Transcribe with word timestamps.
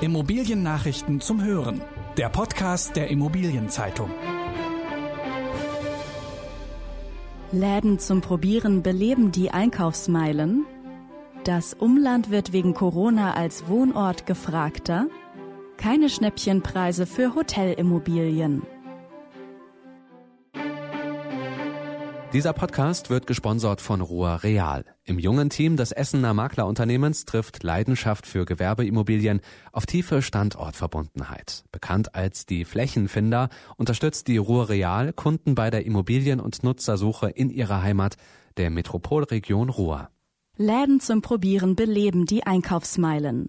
Immobiliennachrichten 0.00 1.20
zum 1.20 1.42
Hören. 1.44 1.80
Der 2.16 2.28
Podcast 2.28 2.96
der 2.96 3.08
Immobilienzeitung. 3.08 4.10
Läden 7.52 8.00
zum 8.00 8.20
Probieren 8.20 8.82
beleben 8.82 9.30
die 9.30 9.52
Einkaufsmeilen. 9.52 10.66
Das 11.44 11.74
Umland 11.74 12.30
wird 12.30 12.52
wegen 12.52 12.74
Corona 12.74 13.34
als 13.34 13.68
Wohnort 13.68 14.26
gefragter. 14.26 15.06
Keine 15.76 16.08
Schnäppchenpreise 16.08 17.06
für 17.06 17.36
Hotelimmobilien. 17.36 18.62
Dieser 22.34 22.52
Podcast 22.52 23.10
wird 23.10 23.28
gesponsert 23.28 23.80
von 23.80 24.00
Rohr 24.00 24.42
Real. 24.42 24.84
Im 25.04 25.20
jungen 25.20 25.50
Team 25.50 25.76
des 25.76 25.92
Essener 25.92 26.34
Maklerunternehmens 26.34 27.26
trifft 27.26 27.62
Leidenschaft 27.62 28.26
für 28.26 28.44
Gewerbeimmobilien 28.44 29.40
auf 29.70 29.86
tiefe 29.86 30.20
Standortverbundenheit. 30.20 31.62
Bekannt 31.70 32.16
als 32.16 32.44
die 32.44 32.64
Flächenfinder 32.64 33.50
unterstützt 33.76 34.26
die 34.26 34.38
Ruhr 34.38 34.68
Real 34.68 35.12
Kunden 35.12 35.54
bei 35.54 35.70
der 35.70 35.86
Immobilien- 35.86 36.40
und 36.40 36.64
Nutzersuche 36.64 37.30
in 37.30 37.50
ihrer 37.50 37.82
Heimat, 37.82 38.16
der 38.56 38.70
Metropolregion 38.70 39.68
Ruhr. 39.68 40.08
Läden 40.56 40.98
zum 40.98 41.22
Probieren 41.22 41.76
beleben 41.76 42.26
die 42.26 42.44
Einkaufsmeilen. 42.44 43.48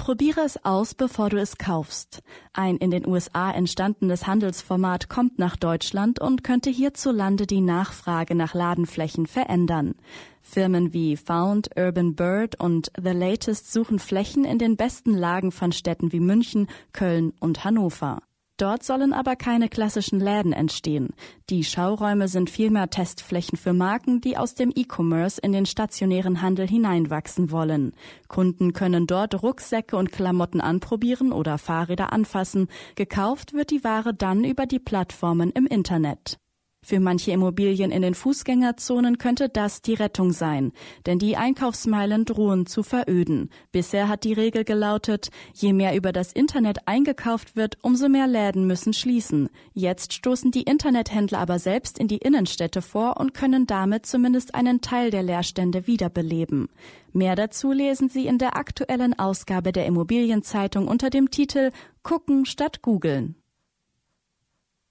Probiere 0.00 0.40
es 0.40 0.64
aus, 0.64 0.94
bevor 0.94 1.28
du 1.28 1.38
es 1.38 1.58
kaufst. 1.58 2.22
Ein 2.54 2.78
in 2.78 2.90
den 2.90 3.06
USA 3.06 3.50
entstandenes 3.50 4.26
Handelsformat 4.26 5.10
kommt 5.10 5.38
nach 5.38 5.56
Deutschland 5.56 6.18
und 6.18 6.42
könnte 6.42 6.70
hierzulande 6.70 7.46
die 7.46 7.60
Nachfrage 7.60 8.34
nach 8.34 8.54
Ladenflächen 8.54 9.26
verändern. 9.26 9.94
Firmen 10.40 10.94
wie 10.94 11.18
Found, 11.18 11.68
Urban 11.76 12.14
Bird 12.14 12.58
und 12.58 12.90
The 12.96 13.10
Latest 13.10 13.70
suchen 13.74 13.98
Flächen 13.98 14.46
in 14.46 14.58
den 14.58 14.78
besten 14.78 15.12
Lagen 15.12 15.52
von 15.52 15.70
Städten 15.70 16.12
wie 16.12 16.20
München, 16.20 16.68
Köln 16.94 17.34
und 17.38 17.64
Hannover. 17.64 18.22
Dort 18.60 18.82
sollen 18.82 19.14
aber 19.14 19.36
keine 19.36 19.70
klassischen 19.70 20.20
Läden 20.20 20.52
entstehen. 20.52 21.14
Die 21.48 21.64
Schauräume 21.64 22.28
sind 22.28 22.50
vielmehr 22.50 22.90
Testflächen 22.90 23.56
für 23.56 23.72
Marken, 23.72 24.20
die 24.20 24.36
aus 24.36 24.54
dem 24.54 24.70
E-Commerce 24.74 25.40
in 25.40 25.52
den 25.52 25.64
stationären 25.64 26.42
Handel 26.42 26.68
hineinwachsen 26.68 27.50
wollen. 27.50 27.94
Kunden 28.28 28.74
können 28.74 29.06
dort 29.06 29.42
Rucksäcke 29.42 29.96
und 29.96 30.12
Klamotten 30.12 30.60
anprobieren 30.60 31.32
oder 31.32 31.56
Fahrräder 31.56 32.12
anfassen. 32.12 32.68
Gekauft 32.96 33.54
wird 33.54 33.70
die 33.70 33.82
Ware 33.82 34.12
dann 34.12 34.44
über 34.44 34.66
die 34.66 34.78
Plattformen 34.78 35.52
im 35.52 35.66
Internet. 35.66 36.38
Für 36.82 36.98
manche 36.98 37.30
Immobilien 37.32 37.90
in 37.90 38.00
den 38.00 38.14
Fußgängerzonen 38.14 39.18
könnte 39.18 39.50
das 39.50 39.82
die 39.82 39.92
Rettung 39.92 40.32
sein, 40.32 40.72
denn 41.04 41.18
die 41.18 41.36
Einkaufsmeilen 41.36 42.24
drohen 42.24 42.64
zu 42.64 42.82
veröden. 42.82 43.50
Bisher 43.70 44.08
hat 44.08 44.24
die 44.24 44.32
Regel 44.32 44.64
gelautet, 44.64 45.28
je 45.52 45.74
mehr 45.74 45.94
über 45.94 46.10
das 46.10 46.32
Internet 46.32 46.88
eingekauft 46.88 47.54
wird, 47.54 47.76
umso 47.82 48.08
mehr 48.08 48.26
Läden 48.26 48.66
müssen 48.66 48.94
schließen. 48.94 49.50
Jetzt 49.74 50.14
stoßen 50.14 50.52
die 50.52 50.62
Internethändler 50.62 51.38
aber 51.38 51.58
selbst 51.58 51.98
in 51.98 52.08
die 52.08 52.18
Innenstädte 52.18 52.80
vor 52.80 53.20
und 53.20 53.34
können 53.34 53.66
damit 53.66 54.06
zumindest 54.06 54.54
einen 54.54 54.80
Teil 54.80 55.10
der 55.10 55.22
Leerstände 55.22 55.86
wiederbeleben. 55.86 56.68
Mehr 57.12 57.36
dazu 57.36 57.72
lesen 57.72 58.08
Sie 58.08 58.26
in 58.26 58.38
der 58.38 58.56
aktuellen 58.56 59.18
Ausgabe 59.18 59.72
der 59.72 59.84
Immobilienzeitung 59.84 60.88
unter 60.88 61.10
dem 61.10 61.30
Titel 61.30 61.72
Gucken 62.02 62.46
statt 62.46 62.80
Googeln. 62.80 63.39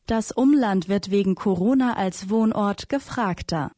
Das 0.09 0.31
Umland 0.31 0.89
wird 0.89 1.11
wegen 1.11 1.35
Corona 1.35 1.93
als 1.93 2.31
Wohnort 2.31 2.89
gefragter. 2.89 3.71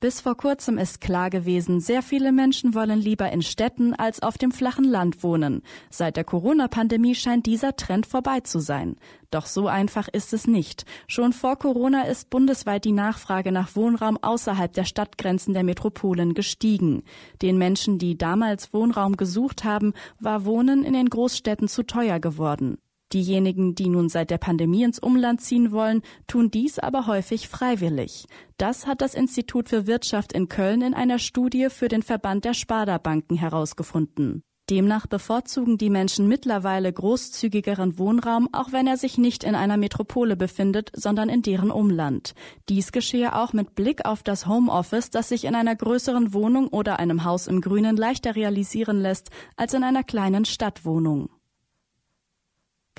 Bis 0.00 0.20
vor 0.20 0.36
kurzem 0.36 0.78
ist 0.78 1.00
klar 1.00 1.30
gewesen, 1.30 1.78
sehr 1.78 2.02
viele 2.02 2.32
Menschen 2.32 2.74
wollen 2.74 2.98
lieber 2.98 3.30
in 3.30 3.42
Städten 3.42 3.94
als 3.94 4.20
auf 4.20 4.36
dem 4.36 4.50
flachen 4.50 4.82
Land 4.82 5.22
wohnen. 5.22 5.62
Seit 5.90 6.16
der 6.16 6.24
Corona-Pandemie 6.24 7.14
scheint 7.14 7.46
dieser 7.46 7.76
Trend 7.76 8.06
vorbei 8.06 8.40
zu 8.40 8.58
sein. 8.58 8.96
Doch 9.30 9.46
so 9.46 9.68
einfach 9.68 10.08
ist 10.08 10.32
es 10.32 10.48
nicht. 10.48 10.84
Schon 11.06 11.32
vor 11.32 11.54
Corona 11.54 12.02
ist 12.02 12.30
bundesweit 12.30 12.84
die 12.84 12.90
Nachfrage 12.90 13.52
nach 13.52 13.76
Wohnraum 13.76 14.18
außerhalb 14.20 14.72
der 14.72 14.86
Stadtgrenzen 14.86 15.54
der 15.54 15.62
Metropolen 15.62 16.34
gestiegen. 16.34 17.04
Den 17.42 17.58
Menschen, 17.58 18.00
die 18.00 18.18
damals 18.18 18.74
Wohnraum 18.74 19.16
gesucht 19.16 19.62
haben, 19.62 19.92
war 20.18 20.44
Wohnen 20.44 20.82
in 20.82 20.94
den 20.94 21.08
Großstädten 21.08 21.68
zu 21.68 21.84
teuer 21.84 22.18
geworden. 22.18 22.78
Diejenigen, 23.12 23.74
die 23.74 23.88
nun 23.88 24.08
seit 24.08 24.30
der 24.30 24.38
Pandemie 24.38 24.82
ins 24.82 24.98
Umland 24.98 25.40
ziehen 25.40 25.72
wollen, 25.72 26.02
tun 26.26 26.50
dies 26.50 26.78
aber 26.78 27.06
häufig 27.06 27.48
freiwillig. 27.48 28.26
Das 28.58 28.86
hat 28.86 29.00
das 29.00 29.14
Institut 29.14 29.68
für 29.68 29.86
Wirtschaft 29.86 30.34
in 30.34 30.48
Köln 30.48 30.82
in 30.82 30.92
einer 30.92 31.18
Studie 31.18 31.68
für 31.70 31.88
den 31.88 32.02
Verband 32.02 32.44
der 32.44 32.54
Sparda-Banken 32.54 33.36
herausgefunden. 33.36 34.42
Demnach 34.68 35.06
bevorzugen 35.06 35.78
die 35.78 35.88
Menschen 35.88 36.28
mittlerweile 36.28 36.92
großzügigeren 36.92 37.98
Wohnraum, 37.98 38.50
auch 38.52 38.72
wenn 38.72 38.86
er 38.86 38.98
sich 38.98 39.16
nicht 39.16 39.42
in 39.42 39.54
einer 39.54 39.78
Metropole 39.78 40.36
befindet, 40.36 40.90
sondern 40.94 41.30
in 41.30 41.40
deren 41.40 41.70
Umland. 41.70 42.34
Dies 42.68 42.92
geschehe 42.92 43.34
auch 43.34 43.54
mit 43.54 43.74
Blick 43.74 44.04
auf 44.04 44.22
das 44.22 44.46
Homeoffice, 44.46 45.08
das 45.08 45.30
sich 45.30 45.44
in 45.46 45.54
einer 45.54 45.74
größeren 45.74 46.34
Wohnung 46.34 46.68
oder 46.68 46.98
einem 46.98 47.24
Haus 47.24 47.46
im 47.46 47.62
Grünen 47.62 47.96
leichter 47.96 48.36
realisieren 48.36 49.00
lässt 49.00 49.30
als 49.56 49.72
in 49.72 49.84
einer 49.84 50.04
kleinen 50.04 50.44
Stadtwohnung. 50.44 51.30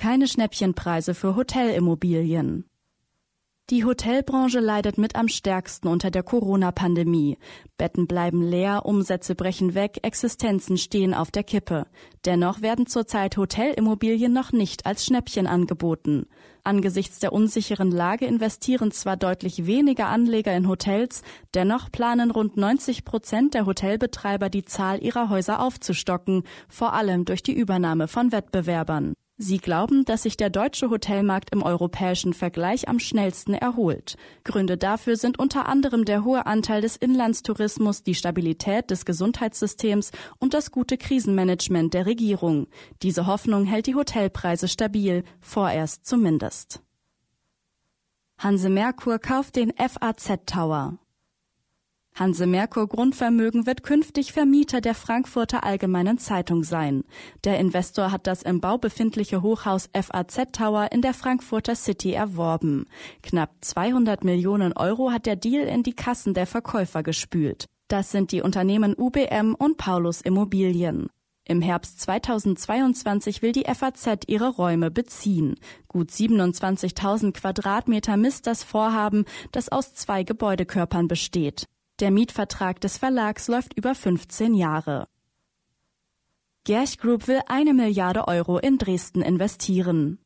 Keine 0.00 0.26
Schnäppchenpreise 0.26 1.12
für 1.12 1.36
Hotelimmobilien. 1.36 2.64
Die 3.68 3.84
Hotelbranche 3.84 4.58
leidet 4.58 4.96
mit 4.96 5.14
am 5.14 5.28
stärksten 5.28 5.88
unter 5.88 6.10
der 6.10 6.22
Corona-Pandemie. 6.22 7.36
Betten 7.76 8.06
bleiben 8.06 8.40
leer, 8.40 8.86
Umsätze 8.86 9.34
brechen 9.34 9.74
weg, 9.74 9.98
Existenzen 10.00 10.78
stehen 10.78 11.12
auf 11.12 11.30
der 11.30 11.44
Kippe. 11.44 11.86
Dennoch 12.24 12.62
werden 12.62 12.86
zurzeit 12.86 13.36
Hotelimmobilien 13.36 14.32
noch 14.32 14.52
nicht 14.52 14.86
als 14.86 15.04
Schnäppchen 15.04 15.46
angeboten. 15.46 16.24
Angesichts 16.64 17.18
der 17.18 17.34
unsicheren 17.34 17.90
Lage 17.90 18.24
investieren 18.24 18.92
zwar 18.92 19.18
deutlich 19.18 19.66
weniger 19.66 20.06
Anleger 20.06 20.56
in 20.56 20.66
Hotels, 20.66 21.20
dennoch 21.52 21.92
planen 21.92 22.30
rund 22.30 22.56
90 22.56 23.04
Prozent 23.04 23.52
der 23.52 23.66
Hotelbetreiber 23.66 24.48
die 24.48 24.64
Zahl 24.64 25.04
ihrer 25.04 25.28
Häuser 25.28 25.60
aufzustocken, 25.60 26.44
vor 26.70 26.94
allem 26.94 27.26
durch 27.26 27.42
die 27.42 27.52
Übernahme 27.52 28.08
von 28.08 28.32
Wettbewerbern. 28.32 29.12
Sie 29.42 29.56
glauben, 29.56 30.04
dass 30.04 30.24
sich 30.24 30.36
der 30.36 30.50
deutsche 30.50 30.90
Hotelmarkt 30.90 31.50
im 31.54 31.62
europäischen 31.62 32.34
Vergleich 32.34 32.88
am 32.88 32.98
schnellsten 32.98 33.54
erholt. 33.54 34.18
Gründe 34.44 34.76
dafür 34.76 35.16
sind 35.16 35.38
unter 35.38 35.66
anderem 35.66 36.04
der 36.04 36.24
hohe 36.24 36.44
Anteil 36.44 36.82
des 36.82 36.96
Inlandstourismus, 36.96 38.02
die 38.02 38.14
Stabilität 38.14 38.90
des 38.90 39.06
Gesundheitssystems 39.06 40.10
und 40.40 40.52
das 40.52 40.70
gute 40.72 40.98
Krisenmanagement 40.98 41.94
der 41.94 42.04
Regierung. 42.04 42.66
Diese 43.00 43.26
Hoffnung 43.26 43.64
hält 43.64 43.86
die 43.86 43.94
Hotelpreise 43.94 44.68
stabil, 44.68 45.24
vorerst 45.40 46.04
zumindest. 46.04 46.82
Hanse 48.36 48.68
Merkur 48.68 49.18
kauft 49.18 49.56
den 49.56 49.72
FAZ 49.74 50.44
Tower. 50.44 50.98
Hanse 52.14 52.46
Merkur 52.46 52.86
Grundvermögen 52.86 53.66
wird 53.66 53.82
künftig 53.82 54.32
Vermieter 54.32 54.80
der 54.80 54.94
Frankfurter 54.94 55.64
Allgemeinen 55.64 56.18
Zeitung 56.18 56.64
sein. 56.64 57.04
Der 57.44 57.58
Investor 57.58 58.12
hat 58.12 58.26
das 58.26 58.42
im 58.42 58.60
Bau 58.60 58.76
befindliche 58.78 59.42
Hochhaus 59.42 59.88
FAZ 59.94 60.52
Tower 60.52 60.88
in 60.92 61.02
der 61.02 61.14
Frankfurter 61.14 61.74
City 61.74 62.12
erworben. 62.12 62.86
Knapp 63.22 63.52
200 63.62 64.22
Millionen 64.22 64.74
Euro 64.74 65.12
hat 65.12 65.24
der 65.24 65.36
Deal 65.36 65.66
in 65.66 65.82
die 65.82 65.94
Kassen 65.94 66.34
der 66.34 66.46
Verkäufer 66.46 67.02
gespült. 67.02 67.66
Das 67.88 68.10
sind 68.10 68.32
die 68.32 68.42
Unternehmen 68.42 68.94
UBM 68.96 69.54
und 69.54 69.78
Paulus 69.78 70.20
Immobilien. 70.20 71.08
Im 71.50 71.62
Herbst 71.62 72.00
2022 72.02 73.42
will 73.42 73.50
die 73.50 73.64
FAZ 73.64 74.24
ihre 74.28 74.50
Räume 74.50 74.90
beziehen. 74.90 75.56
Gut 75.88 76.10
27.000 76.10 77.32
Quadratmeter 77.32 78.16
misst 78.16 78.46
das 78.46 78.62
Vorhaben, 78.62 79.24
das 79.50 79.68
aus 79.68 79.94
zwei 79.94 80.22
Gebäudekörpern 80.22 81.08
besteht. 81.08 81.66
Der 82.00 82.10
Mietvertrag 82.10 82.80
des 82.80 82.96
Verlags 82.96 83.46
läuft 83.48 83.76
über 83.76 83.94
15 83.94 84.54
Jahre. 84.54 85.06
Gerch 86.64 86.96
Group 86.96 87.28
will 87.28 87.40
eine 87.46 87.74
Milliarde 87.74 88.26
Euro 88.26 88.58
in 88.58 88.78
Dresden 88.78 89.20
investieren. 89.20 90.18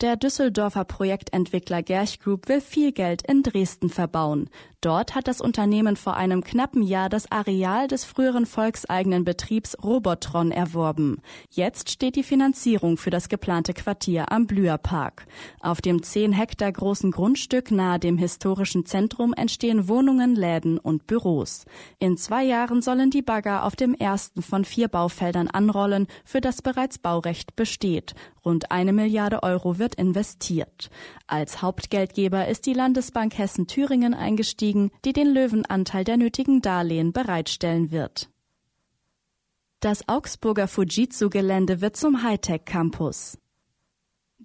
Der 0.00 0.16
Düsseldorfer 0.16 0.84
Projektentwickler 0.84 1.84
Gerch 1.84 2.18
Group 2.18 2.48
will 2.48 2.60
viel 2.60 2.90
Geld 2.90 3.22
in 3.22 3.44
Dresden 3.44 3.88
verbauen. 3.88 4.50
Dort 4.84 5.14
hat 5.14 5.28
das 5.28 5.40
Unternehmen 5.40 5.96
vor 5.96 6.14
einem 6.14 6.44
knappen 6.44 6.82
Jahr 6.82 7.08
das 7.08 7.32
Areal 7.32 7.88
des 7.88 8.04
früheren 8.04 8.44
volkseigenen 8.44 9.24
Betriebs 9.24 9.82
Robotron 9.82 10.50
erworben. 10.52 11.22
Jetzt 11.48 11.88
steht 11.88 12.16
die 12.16 12.22
Finanzierung 12.22 12.98
für 12.98 13.08
das 13.08 13.30
geplante 13.30 13.72
Quartier 13.72 14.30
am 14.30 14.46
Blüherpark. 14.46 15.24
Auf 15.60 15.80
dem 15.80 16.02
10 16.02 16.34
Hektar 16.34 16.70
großen 16.70 17.12
Grundstück 17.12 17.70
nahe 17.70 17.98
dem 17.98 18.18
historischen 18.18 18.84
Zentrum 18.84 19.32
entstehen 19.32 19.88
Wohnungen, 19.88 20.34
Läden 20.34 20.78
und 20.78 21.06
Büros. 21.06 21.64
In 21.98 22.18
zwei 22.18 22.44
Jahren 22.44 22.82
sollen 22.82 23.08
die 23.08 23.22
Bagger 23.22 23.64
auf 23.64 23.76
dem 23.76 23.94
ersten 23.94 24.42
von 24.42 24.66
vier 24.66 24.88
Baufeldern 24.88 25.48
anrollen, 25.48 26.08
für 26.26 26.42
das 26.42 26.60
bereits 26.60 26.98
Baurecht 26.98 27.56
besteht. 27.56 28.14
Rund 28.44 28.70
eine 28.70 28.92
Milliarde 28.92 29.42
Euro 29.42 29.78
wird 29.78 29.94
investiert. 29.94 30.90
Als 31.26 31.62
Hauptgeldgeber 31.62 32.46
ist 32.48 32.66
die 32.66 32.74
Landesbank 32.74 33.38
Hessen-Thüringen 33.38 34.12
eingestiegen, 34.12 34.73
die 35.04 35.12
den 35.12 35.32
Löwenanteil 35.32 36.04
der 36.04 36.16
nötigen 36.16 36.60
Darlehen 36.60 37.12
bereitstellen 37.12 37.90
wird. 37.90 38.30
Das 39.80 40.08
Augsburger 40.08 40.66
Fujitsu-Gelände 40.66 41.80
wird 41.80 41.96
zum 41.96 42.22
Hightech-Campus. 42.22 43.38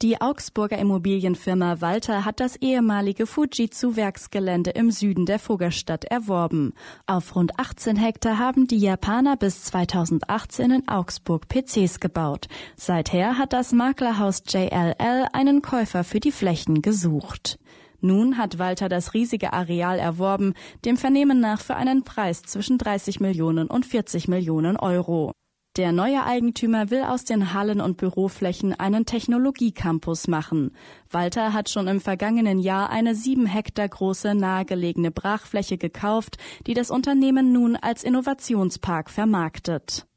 Die 0.02 0.22
Augsburger 0.22 0.78
Immobilienfirma 0.78 1.82
Walter 1.82 2.24
hat 2.24 2.40
das 2.40 2.56
ehemalige 2.56 3.26
Fujitsu-Werksgelände 3.26 4.70
im 4.70 4.92
Süden 4.92 5.26
der 5.26 5.40
Fuggerstadt 5.40 6.06
erworben. 6.06 6.74
Auf 7.06 7.36
rund 7.36 7.60
18 7.60 7.98
Hektar 7.98 8.38
haben 8.38 8.66
die 8.66 8.78
Japaner 8.78 9.36
bis 9.36 9.66
2018 9.66 10.72
in 10.72 10.88
Augsburg 10.88 11.50
PCs 11.50 12.00
gebaut. 12.00 12.48
Seither 12.78 13.38
hat 13.38 13.52
das 13.52 13.74
Maklerhaus 13.74 14.44
JLL 14.48 15.28
einen 15.34 15.62
Käufer 15.62 16.06
für 16.06 16.22
die 16.22 16.32
Flächen 16.32 16.82
gesucht. 16.82 17.60
Nun 18.02 18.38
hat 18.38 18.60
Walter 18.60 18.90
das 18.90 19.14
riesige 19.14 19.54
Areal 19.54 20.00
erworben, 20.00 20.54
dem 20.86 20.98
Vernehmen 20.98 21.40
nach 21.40 21.62
für 21.62 21.76
einen 21.76 22.04
Preis 22.04 22.44
zwischen 22.44 22.78
30 22.78 23.20
Millionen 23.20 23.68
und 23.68 23.86
40 23.86 24.28
Millionen 24.28 24.78
Euro. 24.78 25.34
Der 25.78 25.92
neue 25.92 26.26
Eigentümer 26.26 26.90
will 26.90 27.04
aus 27.04 27.24
den 27.24 27.54
Hallen 27.54 27.80
und 27.80 27.96
Büroflächen 27.96 28.78
einen 28.78 29.06
Technologiecampus 29.06 30.28
machen. 30.28 30.76
Walter 31.10 31.54
hat 31.54 31.70
schon 31.70 31.88
im 31.88 32.02
vergangenen 32.02 32.60
Jahr 32.60 32.90
eine 32.90 33.16
sieben 33.16 33.46
Hektar 33.46 33.88
große 33.88 34.36
nahegelegene 34.36 35.12
Brachfläche 35.12 35.78
gekauft, 35.78 36.38
die 36.68 36.74
das 36.74 36.92
Unternehmen 36.92 37.54
nun 37.54 37.76
als 37.76 38.04
Innovationspark 38.04 39.10
vermarktet. 39.10 40.09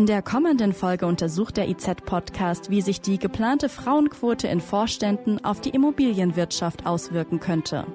In 0.00 0.06
der 0.06 0.22
kommenden 0.22 0.72
Folge 0.72 1.04
untersucht 1.04 1.58
der 1.58 1.68
IZ-Podcast, 1.68 2.70
wie 2.70 2.80
sich 2.80 3.02
die 3.02 3.18
geplante 3.18 3.68
Frauenquote 3.68 4.48
in 4.48 4.62
Vorständen 4.62 5.44
auf 5.44 5.60
die 5.60 5.68
Immobilienwirtschaft 5.68 6.86
auswirken 6.86 7.38
könnte. 7.38 7.86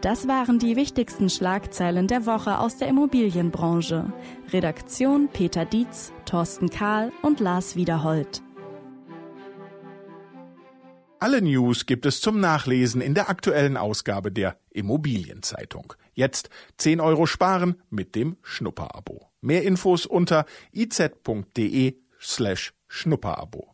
Das 0.00 0.26
waren 0.26 0.58
die 0.58 0.74
wichtigsten 0.74 1.30
Schlagzeilen 1.30 2.08
der 2.08 2.26
Woche 2.26 2.58
aus 2.58 2.78
der 2.78 2.88
Immobilienbranche. 2.88 4.12
Redaktion 4.52 5.28
Peter 5.32 5.64
Dietz, 5.64 6.12
Thorsten 6.24 6.70
Kahl 6.70 7.12
und 7.22 7.38
Lars 7.38 7.76
Wiederhold. 7.76 8.42
Alle 11.20 11.40
News 11.40 11.86
gibt 11.86 12.04
es 12.04 12.20
zum 12.20 12.40
Nachlesen 12.40 13.00
in 13.00 13.14
der 13.14 13.30
aktuellen 13.30 13.76
Ausgabe 13.76 14.32
der 14.32 14.56
Immobilienzeitung. 14.70 15.92
Jetzt 16.14 16.50
10 16.78 17.00
Euro 17.00 17.26
sparen 17.26 17.80
mit 17.90 18.16
dem 18.16 18.38
Schnupperabo. 18.42 19.28
Mehr 19.44 19.62
Infos 19.62 20.06
unter 20.06 20.46
iz.de 20.72 21.94
slash 22.18 22.72
Schnupperabo. 22.88 23.73